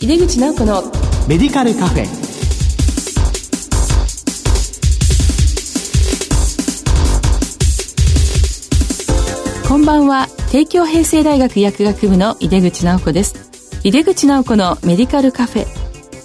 [0.00, 0.84] 井出口直子の
[1.26, 2.06] メディカルカフェ。
[9.68, 10.28] こんばんは。
[10.52, 13.34] 帝京平成大学薬学部の井出口直子です。
[13.82, 15.66] 井出口直子のメディカルカフェ。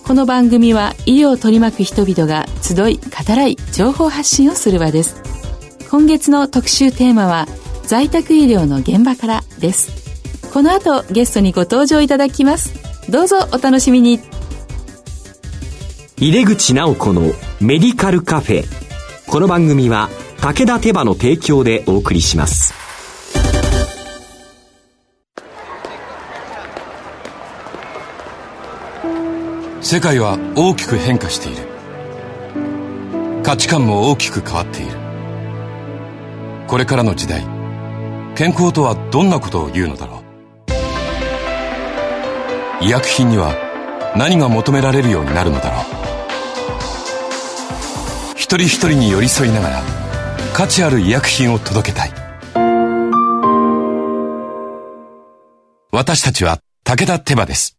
[0.06, 5.16] この番組は医療を取り巻く人々が集い語らい情報発信をする場です。
[5.90, 7.48] 今月の特集テーマは
[7.88, 9.90] 在宅医療の現場からです。
[10.54, 14.20] この後ゲストにご登場いただきますどうぞお楽しみに。
[16.18, 17.22] 入れ口直子の
[17.60, 18.64] メディカルカフェ。
[19.28, 22.74] この番組は武田手羽の提供でお送りします。
[29.82, 31.68] 世界は大きく変化している。
[33.44, 34.92] 価値観も大きく変わっている。
[36.68, 37.46] これからの時代
[38.36, 40.13] 健康とはどんなことを言うのだろう
[42.84, 43.56] 医薬品には
[44.18, 45.84] 何が求められるようになるのだろう
[48.36, 49.82] 一人一人に寄り添いながら
[50.54, 52.12] 価値ある医薬品を届けたい
[55.94, 57.78] 私たちは武田手羽です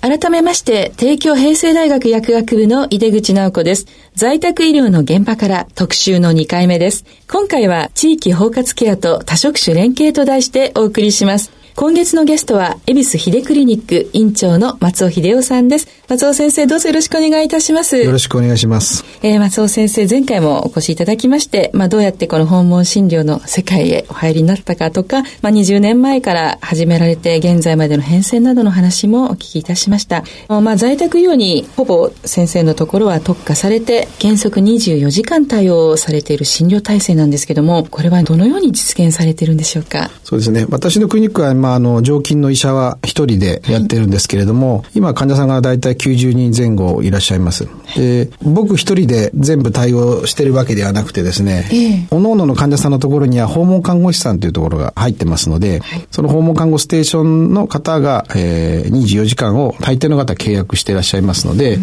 [0.00, 3.86] 改めまして、帝京平成大学薬学部の井出口直子です。
[4.14, 7.04] 在宅医療の現場から特集の2回目です。
[7.30, 11.59] 今回は地域包括ケアと多職種連携と題してお送りします。
[11.80, 15.88] 今月のゲストは、恵比寿秀クリニック院長の松尾秀夫さんです。
[16.10, 17.96] 松尾先生、どうぞよろしくお願いいたします。
[17.96, 19.02] よろしくお願いします。
[19.22, 30.22] えー、松尾先生、前回もお越しいただきまして、まあ、どうやってこの訪問診療の世界へお入りになったかとか、まあ、20年前から始められて、現在までの変遷などの話もお聞きいたしました。
[30.48, 40.10] まあ、在宅医療にほぼ先生のところは特化されて、原則24時間対応されている診療体制なんですけども、これはどのように実現されているんでしょうか？
[40.24, 40.66] そうですね。
[40.68, 47.68] 私のクリニックは、まあ、あの、常勤の医者は一人でやってるんですけれども、はい、今患者さんがだいたい90人前後いらっしゃいます。
[47.96, 61.78] で、僕一人で全部対応してるわけではなくてですね、えー、各々の患者さんのところには訪問看護師さんというところが入ってますので、はい、その訪問看護ステーションの方が、えー、24時間を大抵の方契約していらっしゃいますので、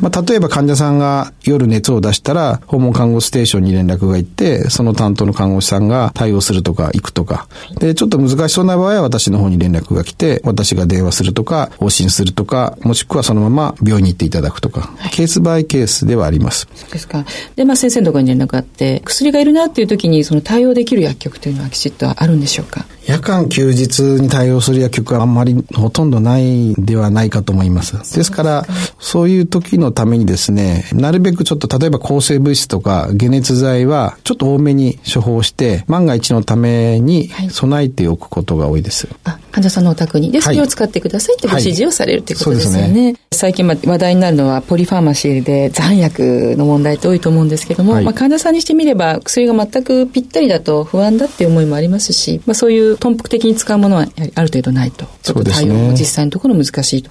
[0.00, 16.68] まあ、例えば患者さんが夜熱を出したら、訪問看護ステーションに連絡が行って、その担当の看護師さんが対応するとか行くとか、で、ちょっと難しそうな場合は私の方に連絡が来て、私が電話するとか、往診するとか、もしくはそのまま病院に行っていただくとか、はい、ケースバイケースではあります。
[16.74, 17.24] そうですか。
[17.56, 22.86] で、まあ先生のところに連絡があって、薬がいるなっていう時にその対応できる薬局というのはきちっとあるんでしょうか？
[23.06, 27.94] 夜間休日に対応する薬局はあんまりほとんどないではないかと思います。
[28.14, 28.66] ですから、
[29.00, 39.08] そういう時のためにですね、なるべくちょっと例えば抗生物質とか解熱剤はちょっと多めに処方して、万が一のために備えておくことが多いです。
[39.52, 40.30] はい、患者さんのお宅に。
[40.30, 42.80] で、それを使ってくださいってご指示をされるってことですよね。
[42.82, 55.06] はいね最近話題になるのはポリファーマシーで残薬の問題って多いと思うんですけども、はい、まあ患者さんにしてみれば薬が全くぴったりだと不安だっていう思いもありますし、まあそういう頓服的に使うものはやはりある程度ないと。
[55.22, 57.10] ちょっと対応も実際のところ難しいと。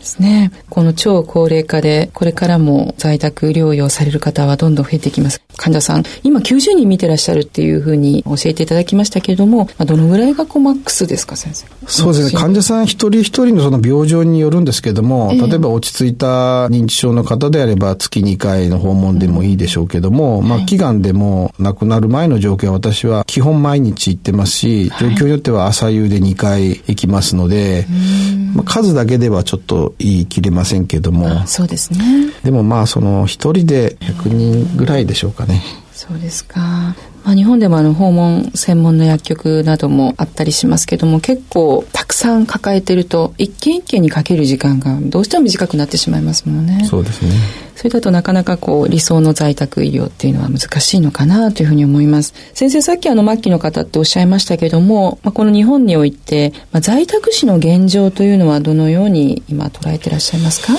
[0.00, 0.50] はいですね。
[0.70, 5.42] この超高齢化で、これからも在宅療養される方はどんどん増えてきます。
[5.56, 11.66] 患者さん、今90人見てらっしゃるっていうふうに教えていただきましたけれども、まあ、どのぐらいがこうマックスですか、先生？
[11.86, 12.40] そうですね。
[12.40, 27.86] 患者さん一人一人のその病状によるんですけども、例えば落ち着いた認知症の方であれば月2回の訪問でもいいでしょうけども、うん、まあ、祈願でも亡くなる前の状況は私は基本毎日行ってますし、状況によっては朝夕で2回行きますので、
[28.54, 31.46] まあ、数だけではちょっと言い切れませんけども。
[31.46, 32.30] そうですね。
[32.44, 35.62] でもまあ、その一人で100人ぐらいでしょうかね。
[35.92, 36.94] そうですか。
[37.24, 46.84] まあ、日本でもあの訪問専門の薬局などもあったりしますけども結構たくさん抱えてると一軒一軒にかける時間がどうしても短くなってしまいますもんね。
[46.84, 47.32] そうですね。
[47.76, 52.34] それだとなかなかこう理想の在宅医療っていうのは難しいのかなというふうに思います。
[52.52, 60.74] 先生さっきあの末期の方っておっしゃいましたけども、まあ、この日本において、まあ、在宅死の現状というのはどのように今捉えてらっしゃいますか？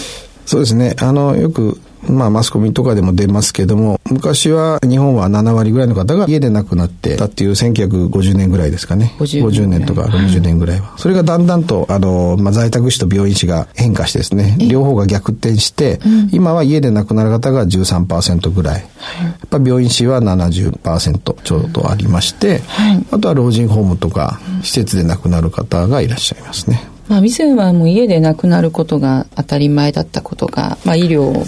[0.46, 0.96] そうですね。
[1.00, 9.16] あの、よくまあマスコミとかでも出ますけども、昔は日本は7割ぐらいの方が家で亡くなってたっていう1950年ぐらいですかね。
[9.20, 10.98] 50, 50年とか60年ぐらいは。
[10.98, 16.00] それがだんだんと、あの、まあ、在宅死と病院死が変化してですね、両方が逆転して、
[16.32, 18.82] 今は家で亡くなる方が13%ぐらい。
[18.82, 18.88] や
[19.46, 22.62] っぱ病院死は70%ちょうどありまして、
[23.12, 26.92] あとは老人ホームとか施設で亡くなる方がいらっしゃいますね。
[27.12, 31.44] まあ、以前はもう家で亡くなることが当たり前だったことが、まあ、医療も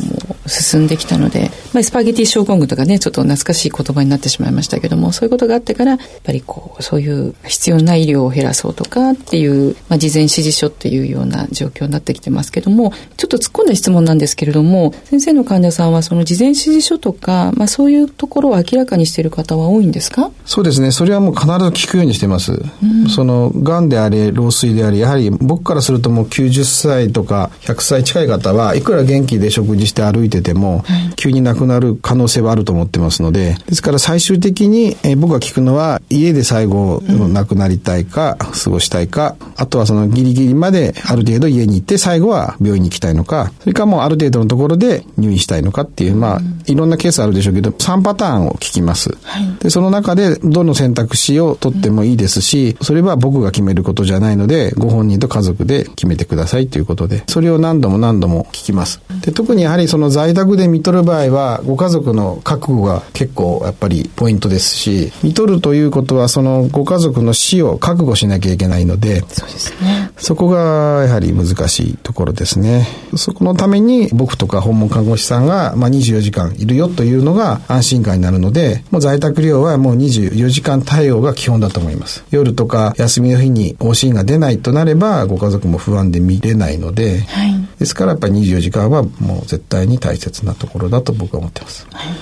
[0.48, 20.32] 進んできたので、まあ、スパゲティ症候群とかね、ちょっと懐かしい言葉になってしまいましたけども、そういうことがあってから、やっぱりこう、そういう必要な医療を減らそうとかっていう、まあ、事前指示書っていうような状況になってきてますけども、ちょっと突っ込んだ質問なんですけれども、先生の患者さんはその事前指示書とか、まあ、そういうところを明らかにしている方は多いんですか？
[20.46, 20.92] そうですね。
[20.92, 22.52] それはもう必ず聞くようにしてます。
[22.52, 49.16] うん、その、癌であれ、老衰であり、やはり僕からするともう90歳とか100歳近い方はいくら元気で食事して歩いてても、はい、急に亡くなる可能性はあると思ってますので、ですから最終的に、えー、僕が聞くのは家で最後亡くなりたいか、過ごしたいか、あとはそのギリギリまである程度家に行って最後は病院に行きたいのか、それかもうある程度のところで入院したいのかっていう、まあ、いろんなケースあるでしょうけど、3パターンを聞きます。
[49.24, 59.02] はい、で、その中でどの選択肢を取ってもいいですし、それは僕が決めることじゃないので、ご本人と家族で決めてくださいということで、それを何度も何度も聞きます。
[59.22, 70.12] で、特にやはりその在宅で見とる場合は、ご家族の覚悟が結構やっぱりポイントですし、見とるということは、そのご家族の死を覚悟しなきゃいけないので、そうですね。
[70.18, 72.88] そこがやはり難しいところですね。
[73.16, 82.24] そこのために僕とか訪問看護師さんが、まあ、24時間いるよというのが安心感になるので、もう在宅療養はもう24時間対応が基本だと思います。
[82.32, 91.88] 夜とか休みの日に往診が出ないとなれば、ご家族も不安で見れないので、はい、ですからやっぱり24時間はもう絶対に大切なところだと僕は思ってます。
[91.92, 92.16] はい、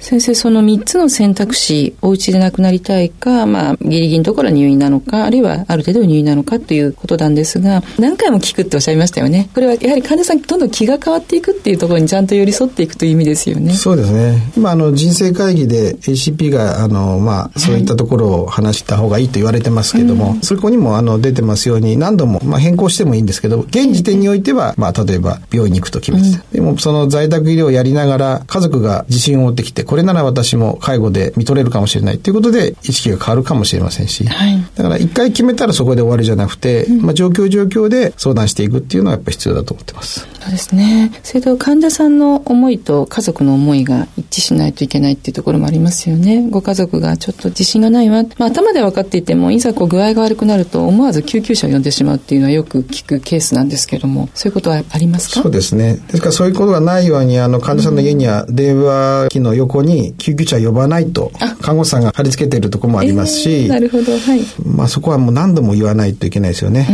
[0.00, 9.48] 先生、その3つの選択肢、お家で亡くなりたいか、まあ、ギリギリのところは入院なのか、あるいはある程度入院なのかということなんですが、何回も聞くっておっしゃいましたよね。
[9.54, 13.72] これはやはり患者さんどんどん気が変わっていくっていうところにちゃんと寄り添っていくという意味ですよね。
[13.72, 14.52] そうですね。
[14.56, 26.38] 今、あの、人生会議で ACP が、あの、まあ、そういったところを話した方がいいと言われてますけども、はい、そこにも、あの、出てますように、何度も、まあ、変更してもいいんですけど、現時点においては、まあ、例えば、病院に行くと決めてた。
[26.38, 40.20] うん、でも、その在宅医療をやりながら、家族が自信を持ってきて、これなら私も介護で見とれるかもしれないということで、意識が変わるかもしれませんし、はい、だから一回決めたらそこで終わりじゃなくて、うん、まあ、状況状況で相談していくっていうのはやっぱり必要だと思ってます。
[40.20, 41.12] そうですね。
[41.22, 46.46] それと患者さんの思いと家族の思いが一致しないといけないっていうところもありますよね。
[46.50, 48.24] ご家族がちょっと自信がないわ。
[48.36, 55.42] まあ、頭で分かっていても、いざこう具合が悪くなると思わず救急車を呼んでしまうっていうのはよく聞くケースなんですけども、そういうことはありますか？
[55.42, 55.98] そうですね。
[56.08, 61.32] ですからそういうことがないように、あの、患者さんの家には電話機の横に救急車呼ばないと、
[61.62, 64.40] 看護師さんが貼り付けているところもありますし、えー、なるほど、はい。
[64.64, 66.86] まあそこはもう何度も言わないといけないですよね。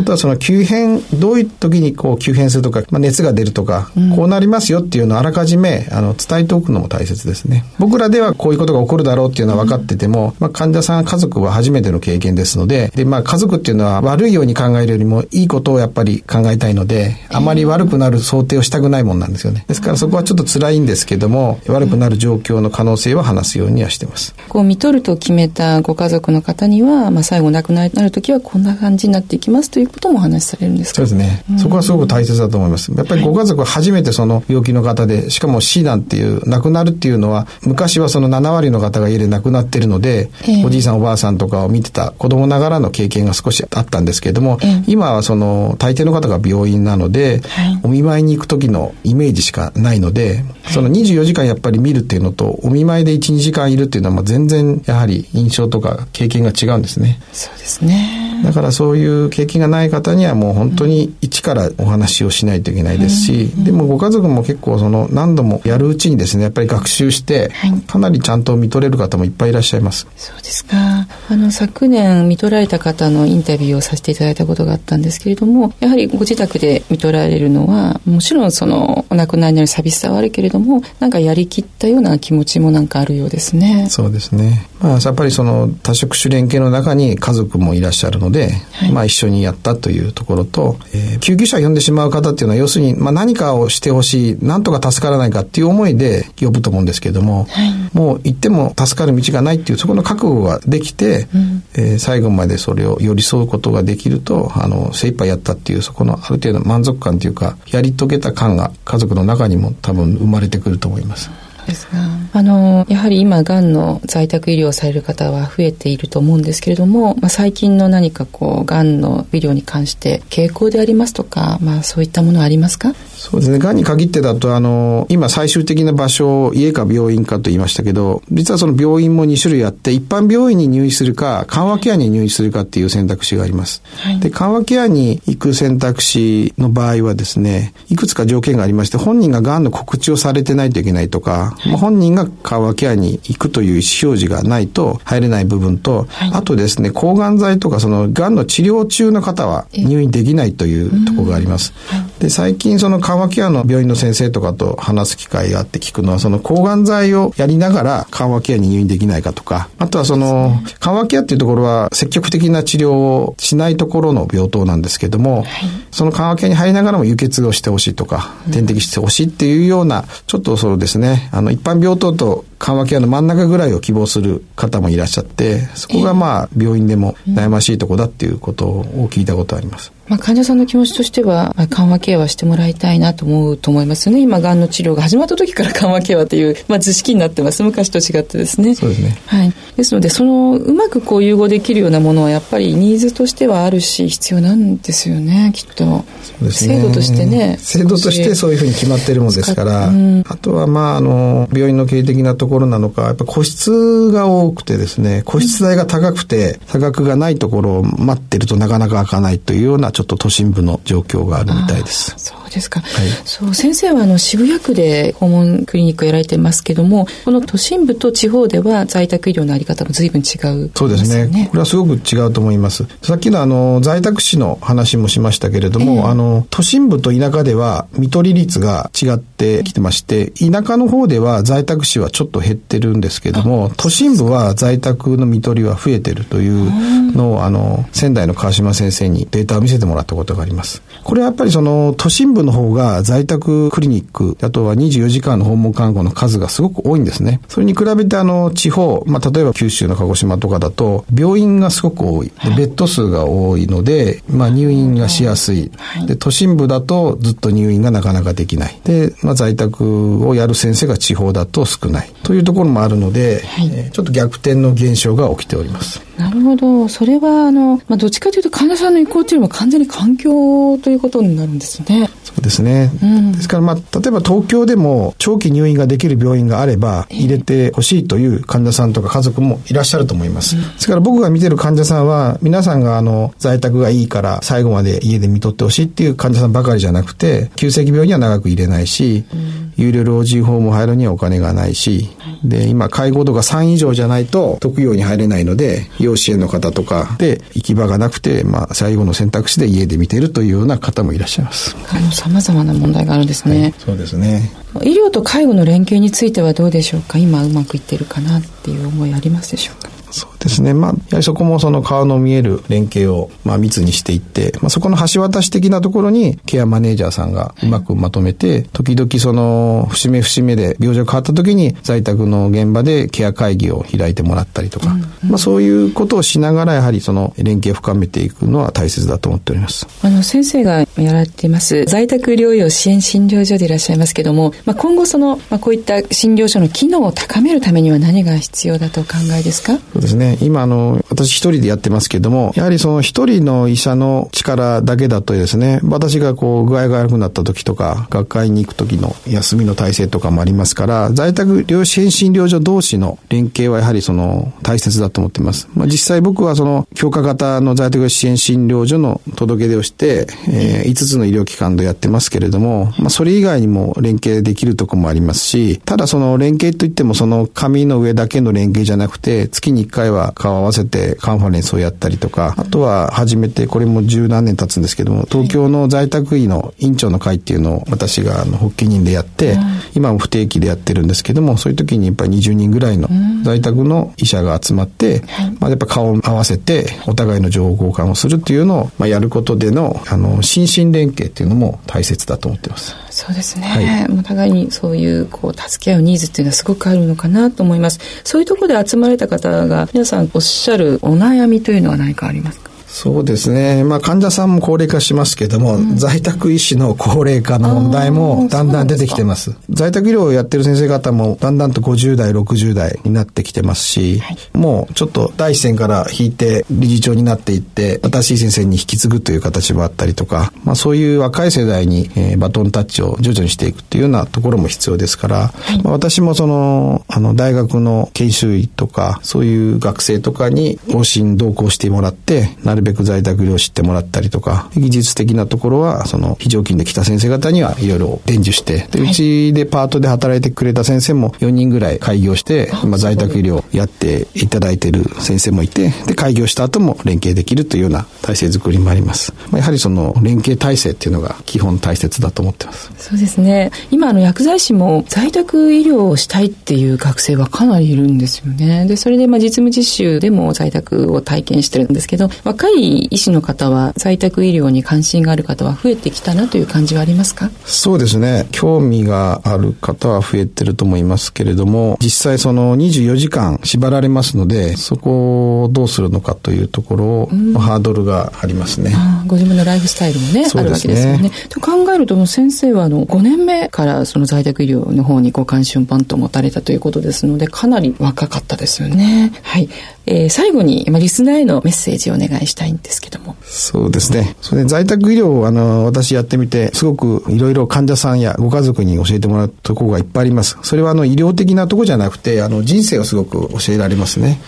[0.00, 7.66] あとはその急変、どういう時にこう急変するとか、まあ、熱が出るとか、うん、こうなりますよっていうのをあらかじめあの伝えておくのも大切ですね。
[7.78, 19.66] 僕らではこういうことが起こるだろうっていうのは分かってても、まあ、患者さん、家族は初めての経験ですので、で、まあ家族っていうのは悪いように考えるよりもいいことをやっぱり考えたいので、あまり悪くなる想定をしたくないもんなんですよね。
[19.68, 24.34] ですからそこはちょっと辛いんですけども、悪くなる状況の可能性は話すようにはしてます。
[24.48, 32.92] こう見とると決めたご家族の方には、まあ最後亡くなる時はこんな感じになっていきますということもお話しされるんですそうですね、うん、そこはすごく大切だと思います。
[32.92, 57.20] やっぱりご家族は初めてその病気の方で、しかも死なんていう、亡くなるっていうのは、昔はその7割の方が家で亡くなってるので、えー、おじいさんおばあさんとかを見てた子供ながらの経験が少しあったんですけれども、えー、今はその大抵の方が病院なので、はい、お見舞いに行く時のイメージしかないので、その24時間やっぱり見るっていうのと、お見舞いで1、2時間いるっていうのは全然やはり印象とか経験が違うんですね。
[57.32, 58.29] そうですね。
[58.44, 67.50] だからそういう経験がない方にはもう本当に一からお話をしないといけないですし、でもご家族も結構その何度もやるうちにですね、やっぱり学習して、
[67.86, 70.06] かなりちゃんと見とれる方もいっぱいいらっしゃいます。
[70.16, 71.06] そうですか。
[71.28, 83.86] あの、昨年見とられた方のインタビューをさせていただいたことがあったんですけれども、やはりご自宅で見とられるのは、もちろんそのお亡くなりになる寂しさはあるけれども、なんかやりきったような気持ちもなんかあるようですね。
[83.90, 84.66] そうですね。
[84.80, 111.30] まあ、やっぱりその多職種連携の中に家族もいらっしゃるので、はい、まあ一緒にやったというところと、えー、救急車を呼んでしまう方っていうのは要するに、まあ何かをしてほしい、なんとか助からないかっていう思いで呼ぶと思うんですけれども、はい、もう行っても助かる道がないっていうそこの覚悟ができて、うん、えー、最後までそれを寄り添うことができると、あの、精一杯やったっていうそこのある程度満足感というか、やり遂げた感が家族の中にも多分生まれてくると思います。
[111.70, 111.98] ですが、
[112.32, 122.92] あの、やはり今、がんの在宅医療をされる方は増えていると思うんですけれども、まあ、最近の何かこう、がんの医療に関して傾向でありますとか、まあ、そういったものはありますか？
[123.20, 123.58] そうですね。
[123.58, 133.82] がんに限ってだと、あの、今最終的な場所を家か病院かと言いましたけど、実はその病院も2種類あって、一般病院に入院するか、緩和ケアに入院するかっていう選択肢があります。
[133.98, 151.74] はい、で、緩和ケアに行く選択肢の場合はですね、いくつか条件がありまして、本人ががんの告知をされてないといけないとか、はい、本人が緩和ケアに行くという意思表示がないと入れない部分と、はい、あとですね、抗がん剤とかそのがんの治療中の方は入院できないというところがあります。
[152.18, 165.46] で、最近その緩和ケアの病院の先生とかと話す機会があって聞くのは、その抗がん剤をやりながら緩和ケアに入院できないかとか、あとはその、緩和ケアっていうところは積極的な治療をしないところの病棟なんですけども、はい、
[165.90, 179.90] その緩和ケアに入りながらも輸血をしてほしいとか、点滴してほしいっていうような、ちょっとそうですね、あの、一般病棟と緩和ケアの真ん中ぐらいを希望する方もいらっしゃって、そこがまあ、病院でも悩ましいとこだっていうことを聞いたことあります。
[180.10, 184.20] まあ、患者さんの気持ちとしては、まあ、緩和ケアはしてもらいたいなと思うと思いますよね。
[184.20, 187.62] 今、がんの治療が始まった時から 緩和ケアという、まあ、図式になってます。
[187.62, 188.74] 昔と違ってですね。
[188.74, 189.16] そうですね。
[189.26, 189.52] はい。
[189.76, 195.84] ですので、その、うまくこう融合できるようなものは、やっぱりニーズとしてはあるし、必要なんですよね、きっと。
[195.84, 196.04] そ
[196.42, 196.76] うですね。
[196.76, 197.58] 制度としてね。
[197.60, 212.14] 制度としてそういうふうに決まってるもんですから、うん、あとは、まあ、あの、病院の経営的なところなのか、やっぱ個室が多くてですね、個室代が高くて、差額がないところを待ってるとなかなか開かないというような、ちょっと都心部の状況があるみたいです。
[212.16, 212.80] そうですか。
[212.80, 221.46] はい、そう先生はあの渋谷区で訪問クリニックやられてますけども、この都心部と地方では在宅医療のあり方も随分違う、ね、そうですね。
[221.48, 222.86] これはすごく違うと思います。
[223.02, 229.29] さっきのあの在宅死の話もしましたけれども、えー、あの都心部と田舎では見取り率が違って
[229.64, 240.82] きてまして、田舎の方では在宅死はちょっと減ってるんですけども、都心部は在宅の見取りは増えてるというのをあの仙台の川島先生にデータを見せてもらったことがあります。
[241.04, 247.40] これはやっぱりその都心部の方が在宅クリニック、あとは24時間の訪問看護の数がすごく多いんですね。
[247.48, 252.32] それに比べてあの地方、まあ例えば九州の鹿児島とかだと病院がすごく多い。
[252.56, 255.70] ベッド数が多いので、まあ入院がしやすい。
[256.06, 258.80] で、都心部だとずっと入院がなかなかできない。
[258.84, 262.12] で、まあ在宅をやる先生が地方だと少ない。
[262.22, 266.09] というところもあるので、はい、ちょっと逆転の現象が起きております。
[266.20, 266.86] なるほど。
[266.88, 272.10] それはあの、まあどっちかというと患者さんの意向というのは完全に環境ということになるんですね。
[272.24, 272.90] そうですね。
[273.02, 280.56] うん、ですから、まあ、例えば東京でも長期入院ができる病院があれば、入れてほしいという患者さんとか家族もいらっしゃると思います。
[280.56, 292.10] うん、ですから僕が見てる患者さんは、皆さんがあの、在宅がいいから最後まで家で見とってほしいっていう患者さんばかりじゃなくて、急性期病には長く入れないし、うん、有料老人ホーム入るにはお金がないし、
[292.44, 301.76] で、今、介護度が3以上じゃないと特養に入れないので、養子縁の方とかで行き場がなくて、まあ、最後の選択肢で家で見ているというような方もいらっしゃいます。
[301.90, 303.62] あの、様々な問題があるんですね。
[303.62, 304.52] はい、そうですね。
[304.82, 307.18] 医療と介護の連携についてはどうでしょうか？
[307.18, 309.90] 今うまくいってるかなっていう思いありますでしょうか？
[310.10, 310.72] そうですね。
[310.74, 329.86] まあ、やはりそこもその顔の見える連携を、まあ、密にしていって、まあ、そこの橋渡し的なところに、ケアマネージャーさんがうまくまとめて、時々その、節目節目で病状変わった時に、在宅の現場でケア会議を開いてもらったりとか、まあ、そういうことをしながら、やはりその、連携を深めていくのは大切だと思っております。
[330.02, 339.74] あの、先生がやられています、在宅療養支援診療所でいらっしゃいますけども、まあ、今後その、まあ、こういった診療所の機能を高めるためには何が必要だとお考えですか？
[339.92, 340.29] そうですね。
[340.40, 355.68] 今あ、の、私一人でやってますけども、やはりその一人の医者の力だけだとですね、私がこう具合が悪くなった時とか、学会に行く時の休みの体制とかもありますから、在宅療支援診療所同士の連携はやはりその大切だと思っています。
[355.74, 379.56] まあ、実際僕はその強化型の在宅支援診療所の届け出をして、えー、5つの医療機関でやってますけれども、まあ、それ以外にも連携できるとこもありますし、ただその連携といってもその紙の上だけの連携じゃなくて、月に1回は顔を合わせてカンファレンスをやったりとか、あとは始めて、これも十何年経つんですけども、東京の在宅医の院長の会っていうのを私があの発起人でやって、
[379.94, 383.08] 今も不定期でやってるんですけども、そういう時にやっぱり20人ぐらいの
[383.42, 385.22] 在宅の医者が集まって、
[385.58, 392.94] まあやっぱ顔を合わせて、お互いの情報交換をするっていうのを、まあ、やることでの、あの、心身連携っていうのも大切だと思ってます。
[393.10, 393.66] そうですね。
[393.66, 398.00] はい、お互いにそういう、こう、助け合うニーズっていうのはすごくあるのかなと思います。
[398.24, 402.70] そういうところで集まれた方が、皆さんおっしゃるお悩みというのは何かありますか？
[402.92, 403.84] そうですね。
[403.84, 409.54] まあ患者さんも高齢化しますけども、うん、在宅医師の高齢化の問題もだんだん出てきてます。
[409.70, 449.32] 在宅医療をやってる先生方もだんだんと50代、60代になってきてますし、はい、もうちょっと第一線から引いて理事長になっていって、新しい先生に引き継ぐという形もあったりとか、まあそういう若い世代に、えー、バトンタッチを徐々にしていくっていうようなところも必要ですから、はい、まあ、私もその、あの大学の研修医とか、そういう学生とかに往診同行してもらって、なるべく在宅医療を知ってもらったりとか、技術的なところは、その非常勤で来た先生方にはいろいろ伝授して、で、うちでパートで働いてくれた先生も4人ぐらい開業して、今在宅医療やっていただいている先生もいて、で、開業した後も連携できるというような体制づくりもあります。
[449.50, 452.90] まあ、やはりその連携体制っていうのが基本大切だと思ってます。
[452.98, 453.70] そうですね。
[453.90, 458.86] 今、あの、薬剤師も在宅医療をしたいっていう学生はかなりいるんですよね。
[458.86, 467.50] で、それで、まあ、実務実習でも在宅を体験してるんですけど、若い医師の方は在宅医療に関心がある方は増えてきたなという感じはありますか？
[467.64, 468.46] そうですね。
[468.52, 477.26] 興味がある方は増えてると思いますけれども、実際その24時間縛られますので、そこをどうするのかというところを、
[477.58, 478.94] ハードルがありますね。
[479.26, 481.30] ご自分のライフスタイルもね、ねあるわけですよね。
[481.48, 489.32] と考えると、先生はあの5年目からその在宅医療の方にご関心をパンと持たれたということですので、かなり若かったですよね。
[489.42, 489.68] はい。
[490.06, 493.36] えー、最後に、まあ、リスナーへのメッセージをお願いしたいんですけども。
[493.42, 494.36] そうですね。
[494.40, 500.58] それで在宅医療を、あの、私やってみて、すごくいろいろ患者さんやご家族に教えてもらうところがいっぱいあります。
[500.62, 504.40] それは、あの、医療的なところじゃなくて、あの、人生をすごく教えられますね。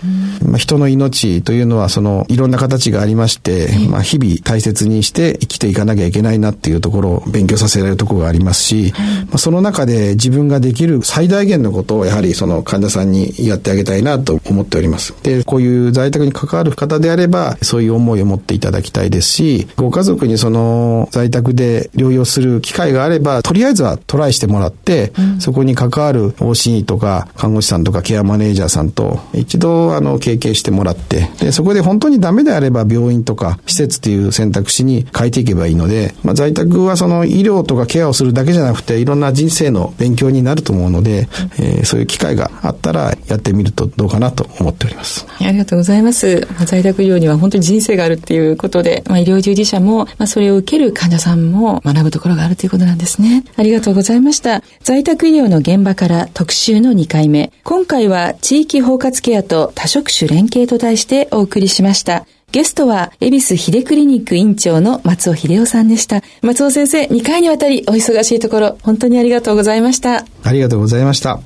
[0.45, 8.93] まあ、人の命というのは、その、いろんな形がありまして、まあ、日々大切にして生きていかなきゃいけないなっていうところを勉強させられるところがありますし、
[9.27, 15.15] まあ、その中で自分ができる最大限のことを、やはりその患者さんにやってあげたいなと思っております。
[15.23, 41.29] で、こういう在宅に関わる方であれば、そういう思いを持っていただきたいですし、ご家族にその在宅で療養する機会があれば、とりあえずはトライしてもらって、うん、そこに関わる OC とか看護師さんとかケアマネージャーさんと一度あの経験してもらって、で、そこで本当にダメであれば病院とか施設っていう選択肢に変えていけばいいので、まあ、在宅はその医療とかケアをするだけじゃなくて、いろんな人生の勉強になると思うので、
[41.59, 45.27] えー、そういう機会があったらやってみるとどうかなと思っております。
[45.41, 46.47] ありがとうございます。
[46.51, 53.45] まあ、在宅医療には本当に人生があるっていうことで、まあ、医療従事者も、まあ、それを受ける患者さんも学ぶところがあるということなんですね。
[53.57, 54.63] ありがとうございました。
[54.83, 57.53] 在宅医療の現場から特集の2回目。
[57.65, 62.27] 今回は地域包括ケアと多職種連携と題してお送りしました。
[62.53, 66.21] ゲストは、恵比寿秀クリニック院長の松尾秀夫さんでした。
[66.43, 70.27] 松尾先生、2回にわたりお忙しいところ、本当にありがとうございました。
[70.45, 71.41] ありがとうございました。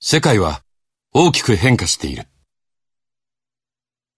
[0.00, 0.61] 世界は
[1.14, 2.24] 大きく変化している。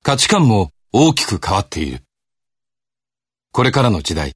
[0.05, 2.05] 価値観も大きく変わっている。
[3.51, 4.35] これからの時代、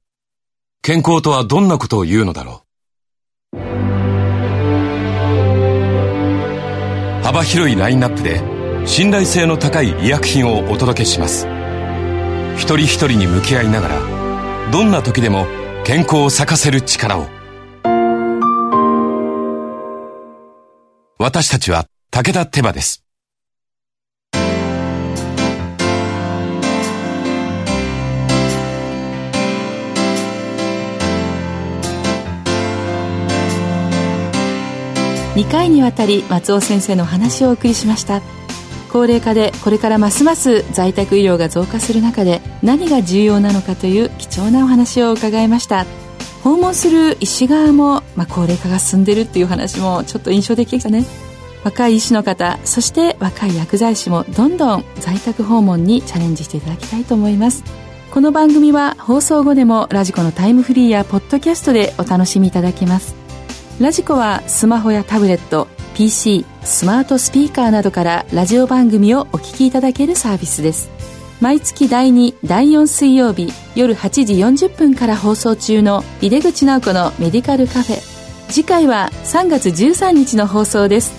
[0.81, 2.63] 健康とはどんなことを言うのだろ
[3.53, 3.57] う。
[7.23, 8.41] 幅広いラインナップで
[8.85, 11.47] 信頼性の高い医薬品をお届けします。
[12.57, 15.47] 一人一人に向き合いながら、どんな時でも
[15.85, 17.27] 健康を咲かせる力を。
[21.19, 23.05] 私たちは武田手羽です。
[35.35, 38.21] 2回にわたり松尾先生の話をお送りしました。
[38.91, 45.85] 高齢化でこれからますます在宅医療が増加する中で何が重要なのかという貴重なお話を伺いました。
[46.43, 51.05] 訪問する医師側も、まあ、高齢化が進んでるっていう話もちょっと印象的でしたね。
[51.63, 57.63] 若い医師の方そして若い薬剤師もどんどん在宅訪問にチャレンジしていただきたいと思います。
[58.11, 63.13] この番組は放送後でもラジコのタイムフリーやポッドキャストでお楽しみいただけます。
[63.79, 70.89] ラジコはスマホやタブレット PC スマートスピーカーなどからラジオ番組をお聞きいただけるサービスです。
[71.39, 78.01] 毎月第2第4水曜日夜8時40分から放送中の井出口直子のメディカルカフェ。
[78.49, 81.18] 次回は3月13日の放送です。